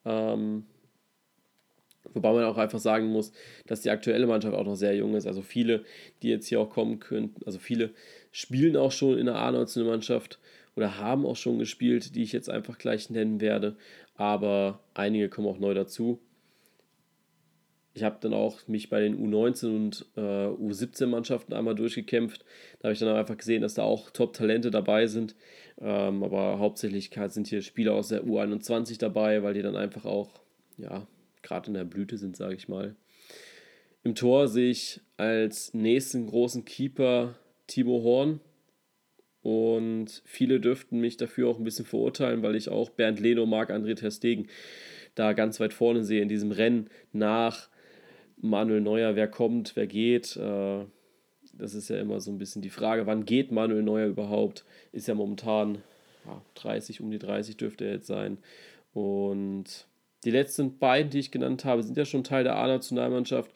Ähm, 0.05 0.67
wobei 2.15 2.33
man 2.35 2.45
auch 2.45 2.57
einfach 2.57 2.79
sagen 2.79 3.09
muss, 3.09 3.33
dass 3.67 3.81
die 3.81 3.91
aktuelle 3.91 4.29
Mannschaft 4.29 4.55
auch 4.55 4.65
noch 4.65 4.77
sehr 4.77 4.95
jung 4.95 5.17
ist. 5.17 5.27
Also 5.27 5.43
viele, 5.43 5.85
die 6.23 6.29
jetzt 6.29 6.47
hier 6.47 6.61
auch 6.61 6.71
kommen 6.71 7.01
könnten, 7.01 7.45
also 7.45 7.59
viele 7.59 7.91
spielen 8.31 8.77
auch 8.77 8.93
schon 8.93 9.19
in 9.19 9.27
der 9.27 9.35
A-Nationalmannschaft 9.35 10.39
oder 10.77 10.99
haben 10.99 11.27
auch 11.27 11.37
schon 11.37 11.59
gespielt, 11.59 12.15
die 12.15 12.23
ich 12.23 12.31
jetzt 12.31 12.49
einfach 12.49 12.79
gleich 12.79 13.11
nennen 13.11 13.41
werde. 13.41 13.75
Aber 14.15 14.79
einige 14.95 15.29
kommen 15.29 15.49
auch 15.49 15.59
neu 15.59 15.75
dazu 15.75 16.21
ich 17.93 18.05
habe 18.05 18.19
dann 18.21 18.33
auch 18.33 18.69
mich 18.69 18.89
bei 18.89 19.01
den 19.01 19.19
U19 19.19 19.75
und 19.75 20.07
äh, 20.17 20.21
U17-Mannschaften 20.21 21.53
einmal 21.53 21.75
durchgekämpft. 21.75 22.45
Da 22.79 22.85
habe 22.85 22.93
ich 22.93 23.01
dann 23.01 23.09
einfach 23.09 23.37
gesehen, 23.37 23.63
dass 23.63 23.75
da 23.75 23.83
auch 23.83 24.11
Top-Talente 24.11 24.71
dabei 24.71 25.07
sind. 25.07 25.35
Ähm, 25.81 26.23
aber 26.23 26.59
hauptsächlich 26.59 27.11
sind 27.29 27.49
hier 27.49 27.63
Spieler 27.63 27.95
aus 27.95 28.09
der 28.09 28.25
U21 28.25 28.99
dabei, 28.99 29.43
weil 29.43 29.55
die 29.55 29.63
dann 29.63 29.77
einfach 29.77 30.05
auch, 30.05 30.41
ja, 30.77 31.07
gerade 31.43 31.69
in 31.69 31.75
der 31.75 31.85
Blüte 31.85 32.17
sind, 32.17 32.37
sage 32.37 32.55
ich 32.55 32.69
mal. 32.69 32.95
Im 34.05 34.15
Tor 34.15 34.47
sehe 34.47 34.71
ich 34.71 35.01
als 35.17 35.75
nächsten 35.75 36.27
großen 36.27 36.65
Keeper 36.65 37.35
Timo 37.67 38.03
Horn. 38.03 38.41
Und 39.43 40.23
viele 40.27 40.61
dürften 40.61 41.01
mich 41.01 41.17
dafür 41.17 41.49
auch 41.49 41.59
ein 41.59 41.65
bisschen 41.65 41.87
verurteilen, 41.87 42.43
weil 42.43 42.57
ich 42.57 42.69
auch 42.69 42.91
Bernd 42.91 43.21
Leno, 43.21 43.47
Marc-André 43.47 43.97
Terstegen 43.97 44.49
da 45.15 45.33
ganz 45.33 45.61
weit 45.61 45.73
vorne 45.73 46.05
sehe 46.05 46.23
in 46.23 46.29
diesem 46.29 46.53
Rennen 46.53 46.89
nach 47.13 47.69
Manuel 48.43 48.81
Neuer, 48.81 49.17
wer 49.17 49.29
kommt, 49.29 49.77
wer 49.77 49.87
geht. 49.87 50.37
Äh, 50.37 50.85
das 51.53 51.75
ist 51.75 51.89
ja 51.89 51.99
immer 51.99 52.21
so 52.21 52.31
ein 52.31 52.39
bisschen 52.39 52.63
die 52.63 52.71
Frage, 52.71 53.07
wann 53.07 53.25
geht 53.25 53.53
Manuel 53.53 53.83
Neuer 53.83 54.07
überhaupt? 54.07 54.65
Ist 54.93 55.09
ja 55.09 55.15
momentan 55.15 55.79
ja, 56.27 56.41
30, 56.55 57.01
um 57.01 57.11
die 57.11 57.19
30 57.19 57.57
dürfte 57.57 57.85
er 57.85 57.93
jetzt 57.95 58.07
sein. 58.07 58.39
Und 58.93 59.87
die 60.25 60.31
letzten 60.31 60.79
beiden, 60.79 61.11
die 61.11 61.19
ich 61.19 61.31
genannt 61.31 61.65
habe, 61.65 61.83
sind 61.83 61.97
ja 61.97 62.05
schon 62.05 62.25
Teil 62.25 62.45
der 62.45 62.57
A-Nationalmannschaft 62.57 63.51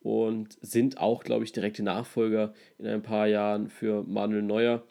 und 0.00 0.56
sind 0.60 0.98
auch, 0.98 1.24
glaube 1.24 1.44
ich, 1.44 1.52
direkte 1.52 1.82
Nachfolger 1.82 2.54
in 2.78 2.86
ein 2.86 3.02
paar 3.02 3.26
Jahren 3.26 3.68
für 3.68 4.02
Manuel 4.04 4.42
Neuer. 4.42 4.82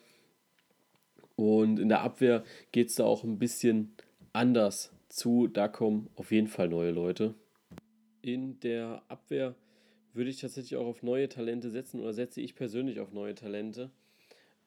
Und 1.35 1.79
in 1.79 1.89
der 1.89 2.01
Abwehr 2.01 2.43
geht 2.71 2.89
es 2.89 2.95
da 2.95 3.05
auch 3.05 3.23
ein 3.23 3.39
bisschen 3.39 3.93
anders 4.33 4.91
zu. 5.07 5.47
Da 5.47 5.67
kommen 5.67 6.09
auf 6.15 6.31
jeden 6.31 6.47
Fall 6.47 6.67
neue 6.67 6.91
Leute 6.91 7.35
in 8.27 8.60
der 8.60 9.03
Abwehr 9.07 9.55
würde 10.13 10.29
ich 10.29 10.41
tatsächlich 10.41 10.75
auch 10.75 10.88
auf 10.88 11.03
neue 11.03 11.29
Talente 11.29 11.69
setzen 11.69 12.01
oder 12.01 12.13
setze 12.13 12.41
ich 12.41 12.55
persönlich 12.55 13.00
auf 13.00 13.12
neue 13.12 13.36
Talente. 13.36 13.91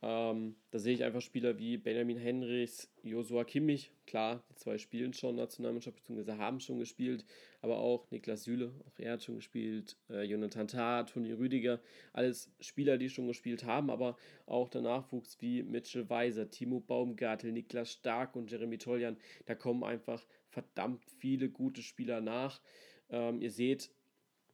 Ähm, 0.02 0.56
da 0.70 0.78
sehe 0.78 0.94
ich 0.94 1.04
einfach 1.04 1.20
Spieler 1.20 1.58
wie 1.58 1.76
Benjamin 1.76 2.16
Henrichs, 2.16 2.90
Joshua 3.02 3.44
Kimmich, 3.44 3.90
klar, 4.06 4.42
die 4.48 4.54
zwei 4.54 4.78
spielen 4.78 5.12
schon 5.12 5.36
Nationalmannschaft, 5.36 5.96
beziehungsweise 5.96 6.38
haben 6.38 6.58
schon 6.60 6.78
gespielt, 6.78 7.26
aber 7.60 7.78
auch 7.78 8.10
Niklas 8.10 8.44
Süle, 8.44 8.72
auch 8.86 8.98
er 8.98 9.12
hat 9.12 9.22
schon 9.22 9.36
gespielt, 9.36 9.98
äh, 10.08 10.22
Jonathan 10.22 10.68
Tah, 10.68 11.02
Toni 11.02 11.32
Rüdiger, 11.32 11.80
alles 12.14 12.50
Spieler, 12.60 12.96
die 12.96 13.10
schon 13.10 13.26
gespielt 13.26 13.64
haben, 13.64 13.90
aber 13.90 14.16
auch 14.46 14.70
der 14.70 14.80
Nachwuchs 14.80 15.36
wie 15.40 15.62
Mitchell 15.62 16.08
Weiser, 16.08 16.48
Timo 16.48 16.80
Baumgartel, 16.80 17.52
Niklas 17.52 17.92
Stark 17.92 18.36
und 18.36 18.50
Jeremy 18.50 18.78
Toljan, 18.78 19.18
da 19.44 19.54
kommen 19.54 19.84
einfach 19.84 20.24
verdammt 20.48 21.04
viele 21.18 21.50
gute 21.50 21.82
Spieler 21.82 22.22
nach. 22.22 22.62
Ähm, 23.10 23.40
ihr 23.40 23.50
seht, 23.50 23.90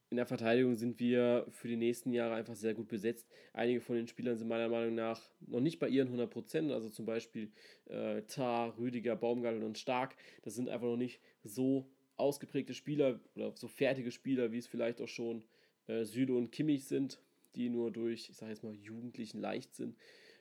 in 0.09 0.17
der 0.17 0.27
Verteidigung 0.27 0.77
sind 0.77 1.01
wir 1.01 1.47
für 1.51 1.67
die 1.67 1.77
nächsten 1.77 2.13
Jahre 2.13 2.35
einfach 2.35 2.55
sehr 2.55 2.75
gut 2.75 2.89
besetzt. 2.89 3.27
Einige 3.53 3.81
von 3.81 3.97
den 3.97 4.07
Spielern 4.07 4.37
sind 4.37 4.47
meiner 4.47 4.69
Meinung 4.69 4.95
nach 4.95 5.21
noch 5.41 5.61
nicht 5.61 5.81
bei 5.81 5.89
ihren 5.89 6.09
100%, 6.09 6.73
also 6.73 6.89
zum 6.91 7.07
Beispiel 7.07 7.51
äh, 7.87 8.23
Tar, 8.23 8.79
Rüdiger, 8.79 9.17
Baumgartel 9.17 9.65
und 9.65 9.79
Stark. 9.79 10.15
Das 10.43 10.55
sind 10.55 10.69
einfach 10.69 10.87
noch 10.87 10.97
nicht 10.97 11.21
so 11.43 11.91
ausgeprägte 12.17 12.73
Spieler 12.73 13.21
oder 13.35 13.53
so 13.57 13.67
fertige 13.67 14.13
Spieler, 14.13 14.53
wie 14.53 14.59
es 14.59 14.69
vielleicht 14.69 15.01
auch 15.01 15.09
schon 15.09 15.45
äh, 15.89 16.05
Süle 16.05 16.35
und 16.35 16.53
Kimmich 16.53 16.87
sind, 16.87 17.21
die 17.57 17.69
nur 17.69 17.91
durch, 17.91 18.31
ich 18.31 18.37
sage 18.37 18.53
jetzt 18.53 18.63
mal, 18.63 18.75
jugendlichen 18.75 19.41
Leichtsinn 19.41 19.97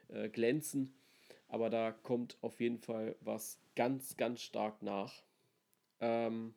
äh, 0.10 0.30
glänzen. 0.30 0.94
Aber 1.48 1.70
da 1.70 1.92
kommt 1.92 2.38
auf 2.42 2.60
jeden 2.60 2.78
Fall 2.78 3.16
was 3.22 3.60
ganz, 3.76 4.16
ganz 4.16 4.42
stark 4.42 4.82
nach. 4.84 5.24
Ähm, 6.00 6.54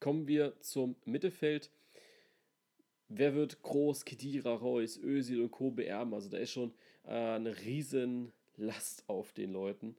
kommen 0.00 0.28
wir 0.28 0.60
zum 0.60 0.96
Mittelfeld 1.04 1.70
wer 3.08 3.34
wird 3.34 3.62
Groß, 3.62 4.04
Kedira, 4.04 4.54
Reus, 4.54 4.98
Özil 4.98 5.42
und 5.42 5.50
Co. 5.50 5.70
beerben? 5.70 6.14
Also 6.14 6.28
da 6.28 6.38
ist 6.38 6.52
schon 6.52 6.72
äh, 7.04 7.10
eine 7.10 7.58
riesen 7.60 8.32
Last 8.56 9.04
auf 9.08 9.32
den 9.32 9.52
Leuten. 9.52 9.96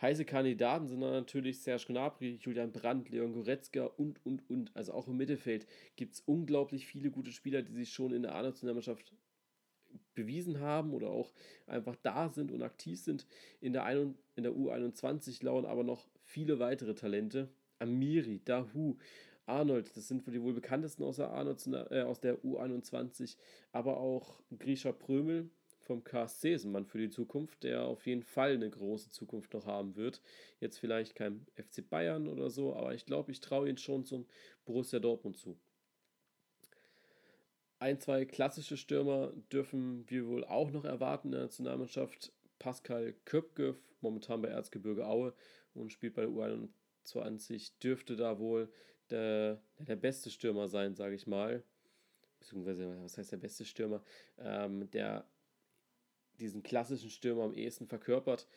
Heiße 0.00 0.24
Kandidaten 0.24 0.88
sind 0.88 1.00
dann 1.00 1.12
natürlich 1.12 1.60
Serge 1.60 1.84
Gnabry, 1.86 2.38
Julian 2.40 2.72
Brandt, 2.72 3.08
Leon 3.10 3.32
Goretzka 3.32 3.84
und, 3.84 4.24
und, 4.26 4.48
und. 4.50 4.74
Also 4.74 4.92
auch 4.92 5.06
im 5.06 5.16
Mittelfeld 5.16 5.66
gibt 5.94 6.14
es 6.14 6.20
unglaublich 6.20 6.86
viele 6.86 7.10
gute 7.10 7.30
Spieler, 7.30 7.62
die 7.62 7.72
sich 7.72 7.92
schon 7.92 8.12
in 8.12 8.22
der 8.22 8.34
A-Nationalmannschaft 8.34 9.14
bewiesen 10.14 10.58
haben 10.58 10.92
oder 10.92 11.10
auch 11.10 11.32
einfach 11.66 11.94
da 12.02 12.28
sind 12.30 12.50
und 12.50 12.62
aktiv 12.62 13.00
sind. 13.00 13.26
In 13.60 13.72
der, 13.72 13.84
ein, 13.84 14.16
in 14.34 14.42
der 14.42 14.52
U21 14.52 15.44
lauern 15.44 15.66
aber 15.66 15.84
noch 15.84 16.08
viele 16.24 16.58
weitere 16.58 16.94
Talente. 16.94 17.48
Amiri, 17.82 18.40
Dahu, 18.44 18.96
Arnold, 19.46 19.96
das 19.96 20.08
sind 20.08 20.22
für 20.22 20.30
die 20.30 20.40
wohl 20.40 20.54
bekanntesten 20.54 21.02
aus 21.02 21.16
der, 21.16 21.30
äh, 21.90 22.02
aus 22.02 22.20
der 22.20 22.38
U21, 22.44 23.36
aber 23.72 23.98
auch 23.98 24.40
Grisha 24.56 24.92
Prömel 24.92 25.50
vom 25.80 26.04
KSC 26.04 26.54
ist 26.54 26.64
ein 26.64 26.72
Mann 26.72 26.86
für 26.86 26.98
die 26.98 27.10
Zukunft, 27.10 27.64
der 27.64 27.82
auf 27.82 28.06
jeden 28.06 28.22
Fall 28.22 28.52
eine 28.52 28.70
große 28.70 29.10
Zukunft 29.10 29.52
noch 29.52 29.66
haben 29.66 29.96
wird. 29.96 30.22
Jetzt 30.60 30.78
vielleicht 30.78 31.16
kein 31.16 31.44
FC 31.56 31.82
Bayern 31.88 32.28
oder 32.28 32.50
so, 32.50 32.74
aber 32.74 32.94
ich 32.94 33.04
glaube, 33.04 33.32
ich 33.32 33.40
traue 33.40 33.68
ihn 33.68 33.78
schon 33.78 34.04
zum 34.04 34.26
Borussia 34.64 35.00
Dortmund 35.00 35.36
zu. 35.36 35.58
Ein, 37.80 37.98
zwei 37.98 38.24
klassische 38.24 38.76
Stürmer 38.76 39.32
dürfen 39.52 40.08
wir 40.08 40.28
wohl 40.28 40.44
auch 40.44 40.70
noch 40.70 40.84
erwarten 40.84 41.28
in 41.28 41.32
der 41.32 41.42
Nationalmannschaft. 41.42 42.32
Pascal 42.60 43.12
Köpke, 43.24 43.76
momentan 44.00 44.40
bei 44.40 44.48
Erzgebirge 44.48 45.04
Aue 45.04 45.34
und 45.74 45.92
spielt 45.92 46.14
bei 46.14 46.22
der 46.22 46.30
U21, 46.30 46.68
dürfte 47.82 48.16
da 48.16 48.38
wohl 48.38 48.72
der, 49.10 49.62
der 49.78 49.96
beste 49.96 50.30
Stürmer 50.30 50.68
sein, 50.68 50.94
sage 50.94 51.14
ich 51.14 51.26
mal. 51.26 51.62
Beziehungsweise, 52.40 52.96
was 53.02 53.18
heißt 53.18 53.32
der 53.32 53.36
beste 53.36 53.64
Stürmer? 53.64 54.02
Ähm, 54.38 54.90
der 54.90 55.26
diesen 56.40 56.62
klassischen 56.62 57.10
Stürmer 57.10 57.44
am 57.44 57.54
ehesten 57.54 57.86
verkörpert. 57.86 58.48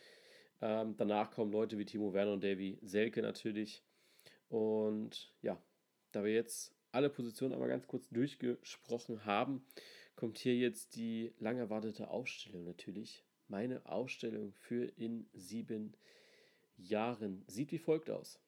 Ähm, 0.61 0.95
danach 0.97 1.31
kommen 1.31 1.51
Leute 1.51 1.77
wie 1.77 1.85
Timo 1.85 2.13
Werner 2.13 2.33
und 2.33 2.43
Davy 2.43 2.79
Selke 2.81 3.21
natürlich. 3.21 3.83
Und 4.49 5.33
ja, 5.41 5.61
da 6.11 6.23
wir 6.23 6.33
jetzt 6.33 6.73
alle 6.91 7.09
Positionen 7.09 7.53
einmal 7.53 7.69
ganz 7.69 7.87
kurz 7.87 8.09
durchgesprochen 8.09 9.25
haben, 9.25 9.65
kommt 10.15 10.37
hier 10.37 10.55
jetzt 10.55 10.95
die 10.95 11.33
lang 11.39 11.57
erwartete 11.57 12.09
Ausstellung 12.09 12.63
natürlich. 12.63 13.25
Meine 13.47 13.85
Ausstellung 13.85 14.53
für 14.53 14.85
in 14.95 15.27
sieben 15.33 15.91
Jahren 15.91 16.05
sieht 16.77 17.72
wie 17.72 17.79
folgt 17.79 18.10
aus. 18.10 18.39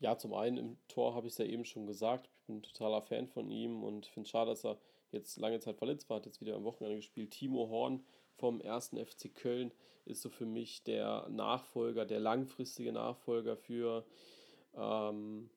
Ja, 0.00 0.16
zum 0.16 0.34
einen 0.34 0.56
im 0.58 0.78
Tor 0.86 1.14
habe 1.14 1.26
ich 1.26 1.32
es 1.32 1.38
ja 1.38 1.44
eben 1.44 1.64
schon 1.64 1.86
gesagt. 1.86 2.26
Ich 2.26 2.46
bin 2.46 2.58
ein 2.58 2.62
totaler 2.62 3.02
Fan 3.02 3.26
von 3.26 3.50
ihm 3.50 3.82
und 3.82 4.06
finde 4.06 4.26
es 4.26 4.30
schade, 4.30 4.50
dass 4.50 4.64
er 4.64 4.78
jetzt 5.10 5.38
lange 5.38 5.58
Zeit 5.58 5.76
verletzt 5.76 6.08
war. 6.08 6.18
Hat 6.18 6.26
jetzt 6.26 6.40
wieder 6.40 6.54
am 6.54 6.64
Wochenende 6.64 6.96
gespielt. 6.96 7.32
Timo 7.32 7.68
Horn 7.68 8.04
vom 8.36 8.62
1. 8.62 8.90
FC 8.90 9.34
Köln 9.34 9.72
ist 10.04 10.22
so 10.22 10.28
für 10.28 10.46
mich 10.46 10.84
der 10.84 11.28
Nachfolger, 11.28 12.06
der 12.06 12.20
langfristige 12.20 12.92
Nachfolger 12.92 13.56
für, 13.56 14.06
ähm, 14.74 15.50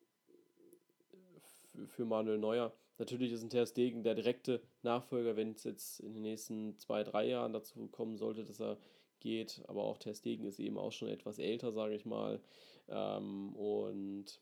für 1.85 2.05
Manuel 2.05 2.39
Neuer. 2.39 2.73
Natürlich 2.97 3.31
ist 3.31 3.43
ein 3.43 3.49
Ter 3.49 3.65
Stegen 3.65 4.03
der 4.03 4.15
direkte 4.15 4.61
Nachfolger, 4.81 5.35
wenn 5.35 5.51
es 5.51 5.63
jetzt 5.63 5.99
in 6.01 6.13
den 6.13 6.23
nächsten 6.23 6.77
zwei, 6.77 7.03
drei 7.03 7.27
Jahren 7.27 7.53
dazu 7.53 7.87
kommen 7.87 8.17
sollte, 8.17 8.43
dass 8.43 8.59
er 8.59 8.77
geht. 9.21 9.61
Aber 9.67 9.83
auch 9.83 9.97
Ter 9.97 10.13
Stegen 10.13 10.45
ist 10.45 10.59
eben 10.59 10.77
auch 10.77 10.91
schon 10.91 11.07
etwas 11.07 11.39
älter, 11.39 11.71
sage 11.71 11.95
ich 11.95 12.05
mal. 12.05 12.41
Ähm, 12.89 13.55
und 13.55 14.41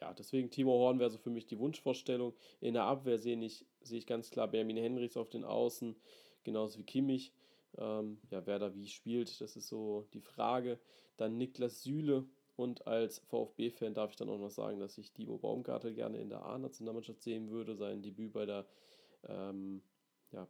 ja, 0.00 0.12
deswegen 0.12 0.50
Timo 0.50 0.72
Horn 0.72 0.98
wäre 0.98 1.10
so 1.10 1.18
für 1.18 1.30
mich 1.30 1.46
die 1.46 1.58
Wunschvorstellung. 1.58 2.34
In 2.60 2.74
der 2.74 2.84
Abwehr 2.84 3.18
sehe 3.18 3.42
ich, 3.42 3.64
sehe 3.80 3.98
ich 3.98 4.06
ganz 4.06 4.30
klar 4.30 4.48
Bermin 4.48 4.76
Henrichs 4.76 5.16
auf 5.16 5.30
den 5.30 5.44
Außen, 5.44 5.96
genauso 6.42 6.78
wie 6.78 6.84
Kimmich. 6.84 7.32
Ähm, 7.78 8.20
ja, 8.30 8.46
wer 8.46 8.58
da 8.58 8.74
wie 8.74 8.88
spielt, 8.88 9.40
das 9.40 9.56
ist 9.56 9.68
so 9.68 10.06
die 10.12 10.20
Frage. 10.20 10.78
Dann 11.16 11.38
Niklas 11.38 11.82
Süle 11.82 12.26
und 12.56 12.86
als 12.86 13.18
VfB-Fan 13.18 13.94
darf 13.94 14.10
ich 14.10 14.16
dann 14.16 14.28
auch 14.28 14.38
noch 14.38 14.50
sagen, 14.50 14.78
dass 14.78 14.98
ich 14.98 15.12
Dimo 15.12 15.38
Baumgartel 15.38 15.94
gerne 15.94 16.18
in 16.18 16.28
der 16.28 16.44
A-Nationalmannschaft 16.44 17.22
sehen 17.22 17.50
würde. 17.50 17.74
Sein 17.74 18.02
Debüt 18.02 18.32
bei 18.32 18.46
der 18.46 18.66
ähm, 19.26 19.82
ja, 20.30 20.46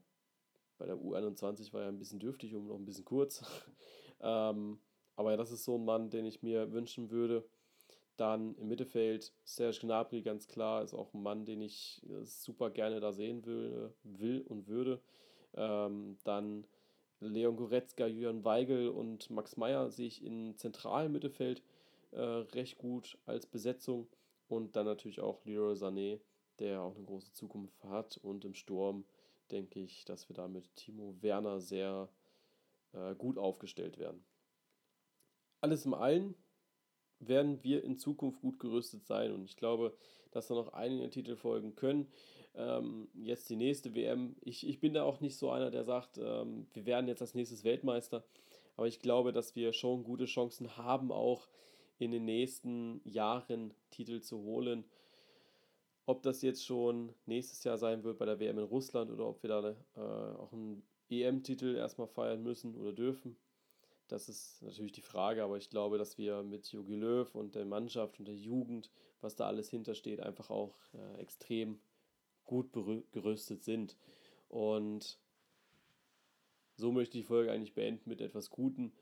bei 0.79 0.87
der 0.87 0.97
U21 0.97 1.73
war 1.73 1.83
er 1.83 1.89
ein 1.89 1.99
bisschen 1.99 2.21
dürftig 2.21 2.55
und 2.55 2.67
noch 2.67 2.77
ein 2.77 2.85
bisschen 2.85 3.05
kurz. 3.05 3.43
ähm, 4.21 4.79
aber 5.17 5.37
das 5.37 5.51
ist 5.53 5.65
so 5.65 5.77
ein 5.77 5.85
Mann, 5.85 6.11
den 6.11 6.25
ich 6.25 6.43
mir 6.43 6.73
wünschen 6.73 7.11
würde. 7.11 7.45
Dann 8.17 8.55
im 8.57 8.69
Mittelfeld 8.69 9.33
Serge 9.45 9.79
Gnabry, 9.81 10.23
ganz 10.23 10.47
klar, 10.47 10.83
ist 10.83 10.95
auch 10.95 11.13
ein 11.15 11.23
Mann, 11.23 11.45
den 11.45 11.61
ich 11.61 12.03
äh, 12.09 12.25
super 12.25 12.71
gerne 12.71 13.01
da 13.01 13.13
sehen 13.13 13.45
will, 13.45 13.93
will 14.05 14.43
und 14.43 14.69
würde. 14.69 15.01
Ähm, 15.55 16.19
dann 16.25 16.67
Leon 17.21 17.57
Goretzka, 17.57 18.07
Julian 18.07 18.45
Weigel 18.45 18.89
und 18.89 19.31
Max 19.31 19.57
Meyer 19.57 19.91
sehe 19.91 20.07
ich 20.07 20.23
im 20.25 20.57
zentralen 20.57 21.13
Mittelfeld 21.13 21.63
äh, 22.13 22.21
recht 22.21 22.79
gut 22.79 23.19
als 23.27 23.47
Besetzung. 23.47 24.09
Und 24.47 24.77
dann 24.77 24.87
natürlich 24.87 25.21
auch 25.21 25.45
Leroy 25.45 25.75
Sané, 25.75 26.21
der 26.59 26.83
auch 26.83 26.95
eine 26.95 27.05
große 27.05 27.33
Zukunft 27.33 27.83
hat. 27.85 28.19
Und 28.19 28.45
im 28.45 28.55
Sturm 28.55 29.05
denke 29.51 29.81
ich, 29.81 30.05
dass 30.05 30.29
wir 30.29 30.37
da 30.37 30.49
mit 30.49 30.75
Timo 30.77 31.17
Werner 31.21 31.61
sehr 31.61 32.09
äh, 32.93 33.15
gut 33.15 33.39
aufgestellt 33.39 33.99
werden. 33.99 34.25
Alles 35.61 35.85
im 35.87 35.95
Allen 35.95 36.35
werden 37.19 37.63
wir 37.63 37.85
in 37.85 37.97
Zukunft 37.97 38.41
gut 38.41 38.59
gerüstet 38.59 39.07
sein 39.07 39.33
und 39.33 39.45
ich 39.45 39.57
glaube, 39.57 39.97
dass 40.31 40.49
da 40.49 40.55
noch 40.55 40.73
einige 40.73 41.09
Titel 41.11 41.37
folgen 41.37 41.75
können. 41.75 42.11
Ähm, 42.55 43.09
jetzt 43.15 43.51
die 43.51 43.57
nächste 43.57 43.95
WM. 43.95 44.37
Ich, 44.41 44.67
ich 44.67 44.81
bin 44.81 44.95
da 44.95 45.05
auch 45.05 45.21
nicht 45.21 45.37
so 45.37 45.51
einer, 45.51 45.71
der 45.71 45.85
sagt, 45.85 46.19
ähm, 46.19 46.67
wir 46.73 46.87
werden 46.87 47.09
jetzt 47.09 47.23
als 47.23 47.35
nächstes 47.35 47.65
Weltmeister, 47.65 48.25
aber 48.77 48.87
ich 48.87 49.01
glaube, 49.01 49.33
dass 49.33 49.57
wir 49.57 49.73
schon 49.73 50.05
gute 50.05 50.27
Chancen 50.27 50.77
haben, 50.77 51.11
auch 51.11 51.49
in 51.99 52.11
den 52.11 52.25
nächsten 52.25 53.01
Jahren 53.05 53.73
Titel 53.91 54.21
zu 54.21 54.43
holen. 54.43 54.85
Ob 56.07 56.23
das 56.23 56.43
jetzt 56.43 56.65
schon 56.65 57.15
nächstes 57.25 57.65
Jahr 57.65 57.79
sein 57.79 58.05
wird 58.05 58.19
bei 58.19 58.27
der 58.27 58.39
WM 58.39 58.59
in 58.59 58.65
Russland 58.65 59.11
oder 59.11 59.27
ob 59.27 59.43
wir 59.43 59.49
da 59.49 59.71
äh, 59.97 60.37
auch 60.37 60.53
einen 60.53 60.83
EM-Titel 61.09 61.77
erstmal 61.77 62.09
feiern 62.09 62.43
müssen 62.43 62.77
oder 62.77 62.93
dürfen, 62.93 63.37
das 64.09 64.29
ist 64.29 64.63
natürlich 64.63 64.93
die 64.93 65.01
Frage, 65.01 65.43
aber 65.43 65.57
ich 65.57 65.71
glaube, 65.71 65.97
dass 65.97 66.19
wir 66.19 66.43
mit 66.43 66.71
Jogi 66.71 66.95
Löw 66.95 67.35
und 67.35 67.55
der 67.55 67.65
Mannschaft 67.65 68.19
und 68.19 68.27
der 68.27 68.37
Jugend, 68.37 68.91
was 69.23 69.35
da 69.35 69.47
alles 69.47 69.71
hintersteht, 69.71 70.21
einfach 70.21 70.51
auch 70.51 70.77
äh, 70.93 71.21
extrem 71.21 71.81
gut 72.45 72.73
gerüstet 73.13 73.65
sind. 73.65 73.97
Und 74.49 75.19
so 76.77 76.93
möchte 76.93 77.17
ich 77.17 77.25
die 77.25 77.29
Folge 77.29 77.51
eigentlich 77.51 77.75
beenden 77.75 78.11
mit 78.11 78.21
etwas 78.21 78.51
Guten. 78.51 78.93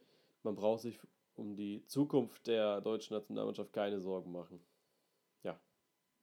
Man 0.44 0.54
braucht 0.54 0.82
sich 0.82 1.00
um 1.34 1.56
die 1.56 1.84
Zukunft 1.86 2.46
der 2.46 2.80
deutschen 2.80 3.14
Nationalmannschaft 3.14 3.72
keine 3.72 3.98
Sorgen 3.98 4.30
machen 4.30 4.60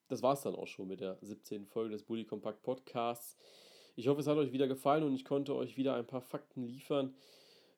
das 0.10 0.22
war 0.22 0.34
es 0.34 0.42
dann 0.42 0.56
auch 0.56 0.68
schon 0.68 0.88
mit 0.88 1.00
der 1.00 1.18
17. 1.22 1.68
Folge 1.68 1.92
des 1.92 2.04
Bully 2.04 2.26
Compact 2.26 2.62
Podcasts. 2.64 3.38
Ich 3.96 4.08
hoffe, 4.08 4.22
es 4.22 4.28
hat 4.28 4.38
euch 4.38 4.52
wieder 4.52 4.68
gefallen 4.68 5.04
und 5.04 5.14
ich 5.14 5.24
konnte 5.24 5.56
euch 5.56 5.78
wieder 5.78 5.94
ein 5.96 6.08
paar 6.08 6.22
Fakten 6.22 6.64
liefern. 6.64 7.14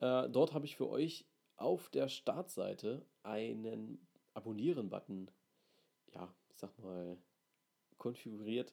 Äh, 0.00 0.28
dort 0.30 0.54
habe 0.54 0.64
ich 0.64 0.76
für 0.76 0.88
euch 0.88 1.26
auf 1.56 1.90
der 1.90 2.08
Startseite 2.08 3.04
einen 3.22 3.98
Abonnieren-Button 4.34 5.30
sag 6.58 6.76
mal, 6.78 7.16
konfiguriert. 7.98 8.72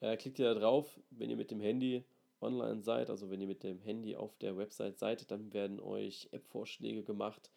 Äh, 0.00 0.16
klickt 0.16 0.38
ihr 0.38 0.46
da 0.46 0.58
drauf, 0.58 1.00
wenn 1.10 1.30
ihr 1.30 1.36
mit 1.36 1.50
dem 1.50 1.60
Handy 1.60 2.04
online 2.40 2.82
seid, 2.82 3.10
also 3.10 3.30
wenn 3.30 3.40
ihr 3.40 3.46
mit 3.46 3.62
dem 3.62 3.80
Handy 3.80 4.16
auf 4.16 4.36
der 4.38 4.56
Website 4.56 4.98
seid, 4.98 5.30
dann 5.30 5.52
werden 5.52 5.80
euch 5.80 6.28
App-Vorschläge 6.32 7.02
gemacht, 7.02 7.50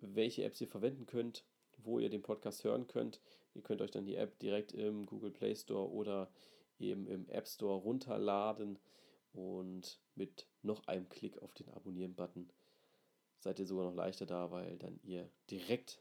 welche 0.00 0.44
Apps 0.44 0.60
ihr 0.60 0.68
verwenden 0.68 1.06
könnt, 1.06 1.44
wo 1.78 1.98
ihr 1.98 2.10
den 2.10 2.22
Podcast 2.22 2.64
hören 2.64 2.86
könnt. 2.86 3.20
Ihr 3.54 3.62
könnt 3.62 3.80
euch 3.80 3.90
dann 3.90 4.04
die 4.04 4.16
App 4.16 4.38
direkt 4.38 4.72
im 4.72 5.06
Google 5.06 5.30
Play 5.30 5.56
Store 5.56 5.90
oder 5.90 6.30
eben 6.78 7.06
im 7.06 7.28
App 7.30 7.48
Store 7.48 7.80
runterladen 7.80 8.78
und 9.32 9.98
mit 10.14 10.46
noch 10.62 10.86
einem 10.86 11.08
Klick 11.08 11.38
auf 11.42 11.54
den 11.54 11.70
Abonnieren-Button 11.70 12.50
seid 13.38 13.58
ihr 13.58 13.66
sogar 13.66 13.86
noch 13.86 13.94
leichter 13.94 14.26
da, 14.26 14.50
weil 14.50 14.76
dann 14.78 14.98
ihr 15.02 15.30
direkt 15.50 16.00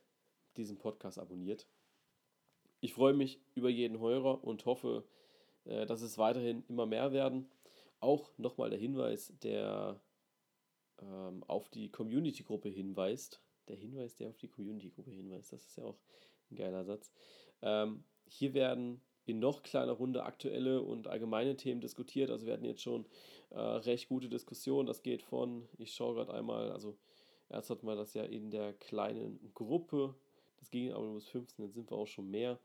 diesen 0.58 0.78
Podcast 0.78 1.20
abonniert. 1.20 1.68
Ich 2.82 2.94
freue 2.94 3.14
mich 3.14 3.40
über 3.56 3.70
jeden 3.70 4.00
Hörer 4.00 4.44
und 4.44 4.66
hoffe, 4.66 5.04
äh, 5.66 5.86
dass 5.86 6.02
es 6.02 6.18
weiterhin 6.18 6.64
immer 6.68 6.86
mehr 6.86 7.12
werden. 7.12 7.50
Auch 8.00 8.30
nochmal 8.38 8.70
der 8.70 8.80
Hinweis, 8.80 9.34
der 9.42 10.00
ähm, 11.02 11.44
auf 11.48 11.70
die 11.70 11.90
Community-Gruppe 11.90 12.70
hinweist. 12.70 13.42
Der 13.68 13.76
Hinweis, 13.76 14.16
der 14.16 14.30
auf 14.30 14.38
die 14.38 14.48
Community-Gruppe 14.48 15.12
hinweist, 15.12 15.54
das 15.54 15.66
ist 15.66 15.78
ja 15.78 15.86
auch 15.86 15.98
ein 16.52 16.56
geiler 16.56 16.86
Satz. 16.86 17.12
Ähm, 17.62 18.04
hier 18.28 18.54
werden 18.54 19.02
in 19.26 19.40
noch 19.40 19.64
kleiner 19.64 19.94
Runde 19.94 20.24
aktuelle 20.24 20.82
und 20.82 21.08
allgemeine 21.08 21.58
Themen 21.58 21.82
diskutiert. 21.82 22.30
Also 22.30 22.46
wir 22.46 22.54
hatten 22.54 22.66
jetzt 22.66 22.82
schon 22.82 23.06
äh, 23.50 23.60
recht 23.60 24.08
gute 24.08 24.30
Diskussionen. 24.30 24.86
Das 24.88 25.02
geht 25.02 25.24
von, 25.24 25.68
ich 25.78 25.94
schaue 25.94 26.16
gerade 26.16 26.34
einmal, 26.34 26.72
also 26.72 26.96
erst 27.50 27.70
hatten 27.72 27.88
wir 27.88 27.96
das 27.96 28.14
ja 28.14 28.24
in 28.24 28.52
der 28.52 28.74
kleinen 28.74 29.52
Gruppe. 29.54 30.16
Das 30.66 30.72
ging 30.72 30.92
aber 30.94 31.14
bis 31.14 31.28
15, 31.28 31.64
dann 31.64 31.72
sind 31.72 31.92
wir 31.92 31.96
auch 31.96 32.08
schon 32.08 32.32
mehr. 32.32 32.58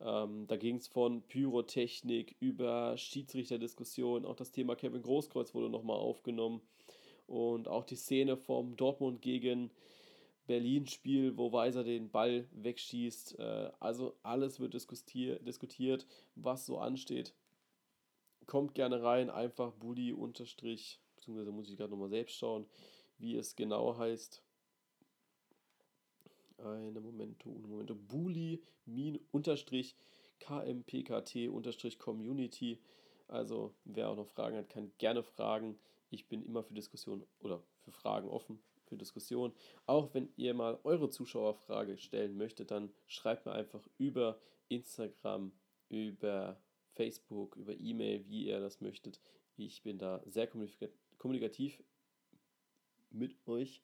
Ähm, 0.00 0.46
da 0.46 0.56
ging 0.56 0.76
es 0.76 0.88
von 0.88 1.20
Pyrotechnik 1.20 2.34
über 2.40 2.96
Schiedsrichterdiskussionen. 2.96 4.24
Auch 4.24 4.36
das 4.36 4.52
Thema 4.52 4.74
Kevin 4.74 5.02
Großkreuz 5.02 5.52
wurde 5.52 5.68
nochmal 5.68 5.98
aufgenommen. 5.98 6.62
Und 7.26 7.68
auch 7.68 7.84
die 7.84 7.96
Szene 7.96 8.38
vom 8.38 8.74
Dortmund 8.76 9.20
gegen 9.20 9.70
Berlin-Spiel, 10.46 11.36
wo 11.36 11.52
Weiser 11.52 11.84
den 11.84 12.10
Ball 12.10 12.48
wegschießt. 12.52 13.38
Äh, 13.38 13.70
also 13.80 14.16
alles 14.22 14.58
wird 14.58 14.72
diskutiert, 14.72 16.06
was 16.36 16.64
so 16.64 16.78
ansteht. 16.78 17.34
Kommt 18.46 18.74
gerne 18.74 19.02
rein, 19.02 19.28
einfach 19.28 19.72
Bulli 19.72 20.14
unterstrich, 20.14 21.00
beziehungsweise 21.16 21.52
muss 21.52 21.68
ich 21.68 21.76
gerade 21.76 21.90
nochmal 21.90 22.08
selbst 22.08 22.34
schauen, 22.34 22.64
wie 23.18 23.36
es 23.36 23.56
genau 23.56 23.98
heißt. 23.98 24.42
Eine 26.64 27.00
Momento, 27.00 27.50
eine 27.50 27.66
Momento. 27.66 27.94
Bully 27.94 28.62
unterstrich 29.32 29.96
KMPKT 30.38 31.48
unterstrich 31.48 31.98
Community. 31.98 32.80
Also 33.28 33.74
wer 33.84 34.10
auch 34.10 34.16
noch 34.16 34.28
Fragen 34.28 34.56
hat, 34.56 34.68
kann 34.68 34.92
gerne 34.98 35.22
fragen. 35.22 35.78
Ich 36.10 36.28
bin 36.28 36.44
immer 36.44 36.62
für 36.62 36.74
Diskussionen 36.74 37.24
oder 37.40 37.62
für 37.80 37.90
Fragen 37.90 38.28
offen, 38.28 38.62
für 38.84 38.96
Diskussionen. 38.96 39.54
Auch 39.86 40.14
wenn 40.14 40.28
ihr 40.36 40.54
mal 40.54 40.78
eure 40.84 41.10
Zuschauerfrage 41.10 41.96
stellen 41.96 42.36
möchtet, 42.36 42.70
dann 42.70 42.92
schreibt 43.06 43.46
mir 43.46 43.52
einfach 43.52 43.86
über 43.98 44.38
Instagram, 44.68 45.52
über 45.88 46.60
Facebook, 46.92 47.56
über 47.56 47.74
E-Mail, 47.74 48.28
wie 48.28 48.46
ihr 48.46 48.60
das 48.60 48.80
möchtet. 48.80 49.20
Ich 49.56 49.82
bin 49.82 49.98
da 49.98 50.22
sehr 50.26 50.48
kommunikativ 51.18 51.82
mit 53.10 53.36
euch. 53.46 53.82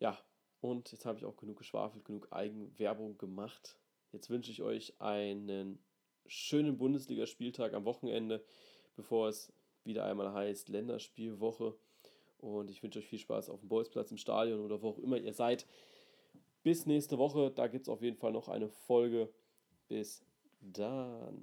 Ja, 0.00 0.18
und 0.60 0.90
jetzt 0.92 1.04
habe 1.04 1.18
ich 1.18 1.24
auch 1.24 1.36
genug 1.36 1.58
geschwafelt, 1.58 2.04
genug 2.04 2.28
Eigenwerbung 2.32 3.16
gemacht. 3.18 3.76
Jetzt 4.12 4.30
wünsche 4.30 4.50
ich 4.50 4.62
euch 4.62 5.00
einen 5.00 5.78
schönen 6.26 6.78
Bundesligaspieltag 6.78 7.74
am 7.74 7.84
Wochenende, 7.84 8.44
bevor 8.96 9.28
es 9.28 9.52
wieder 9.84 10.04
einmal 10.04 10.32
heißt 10.32 10.68
Länderspielwoche. 10.68 11.74
Und 12.38 12.70
ich 12.70 12.82
wünsche 12.82 13.00
euch 13.00 13.08
viel 13.08 13.18
Spaß 13.18 13.50
auf 13.50 13.60
dem 13.60 13.68
Bolzplatz, 13.68 14.10
im 14.10 14.16
Stadion 14.16 14.60
oder 14.60 14.80
wo 14.82 14.90
auch 14.90 14.98
immer 14.98 15.16
ihr 15.16 15.32
seid. 15.32 15.66
Bis 16.62 16.86
nächste 16.86 17.18
Woche. 17.18 17.50
Da 17.50 17.66
gibt 17.66 17.82
es 17.82 17.88
auf 17.88 18.02
jeden 18.02 18.16
Fall 18.16 18.32
noch 18.32 18.48
eine 18.48 18.68
Folge. 18.68 19.28
Bis 19.88 20.24
dann. 20.60 21.42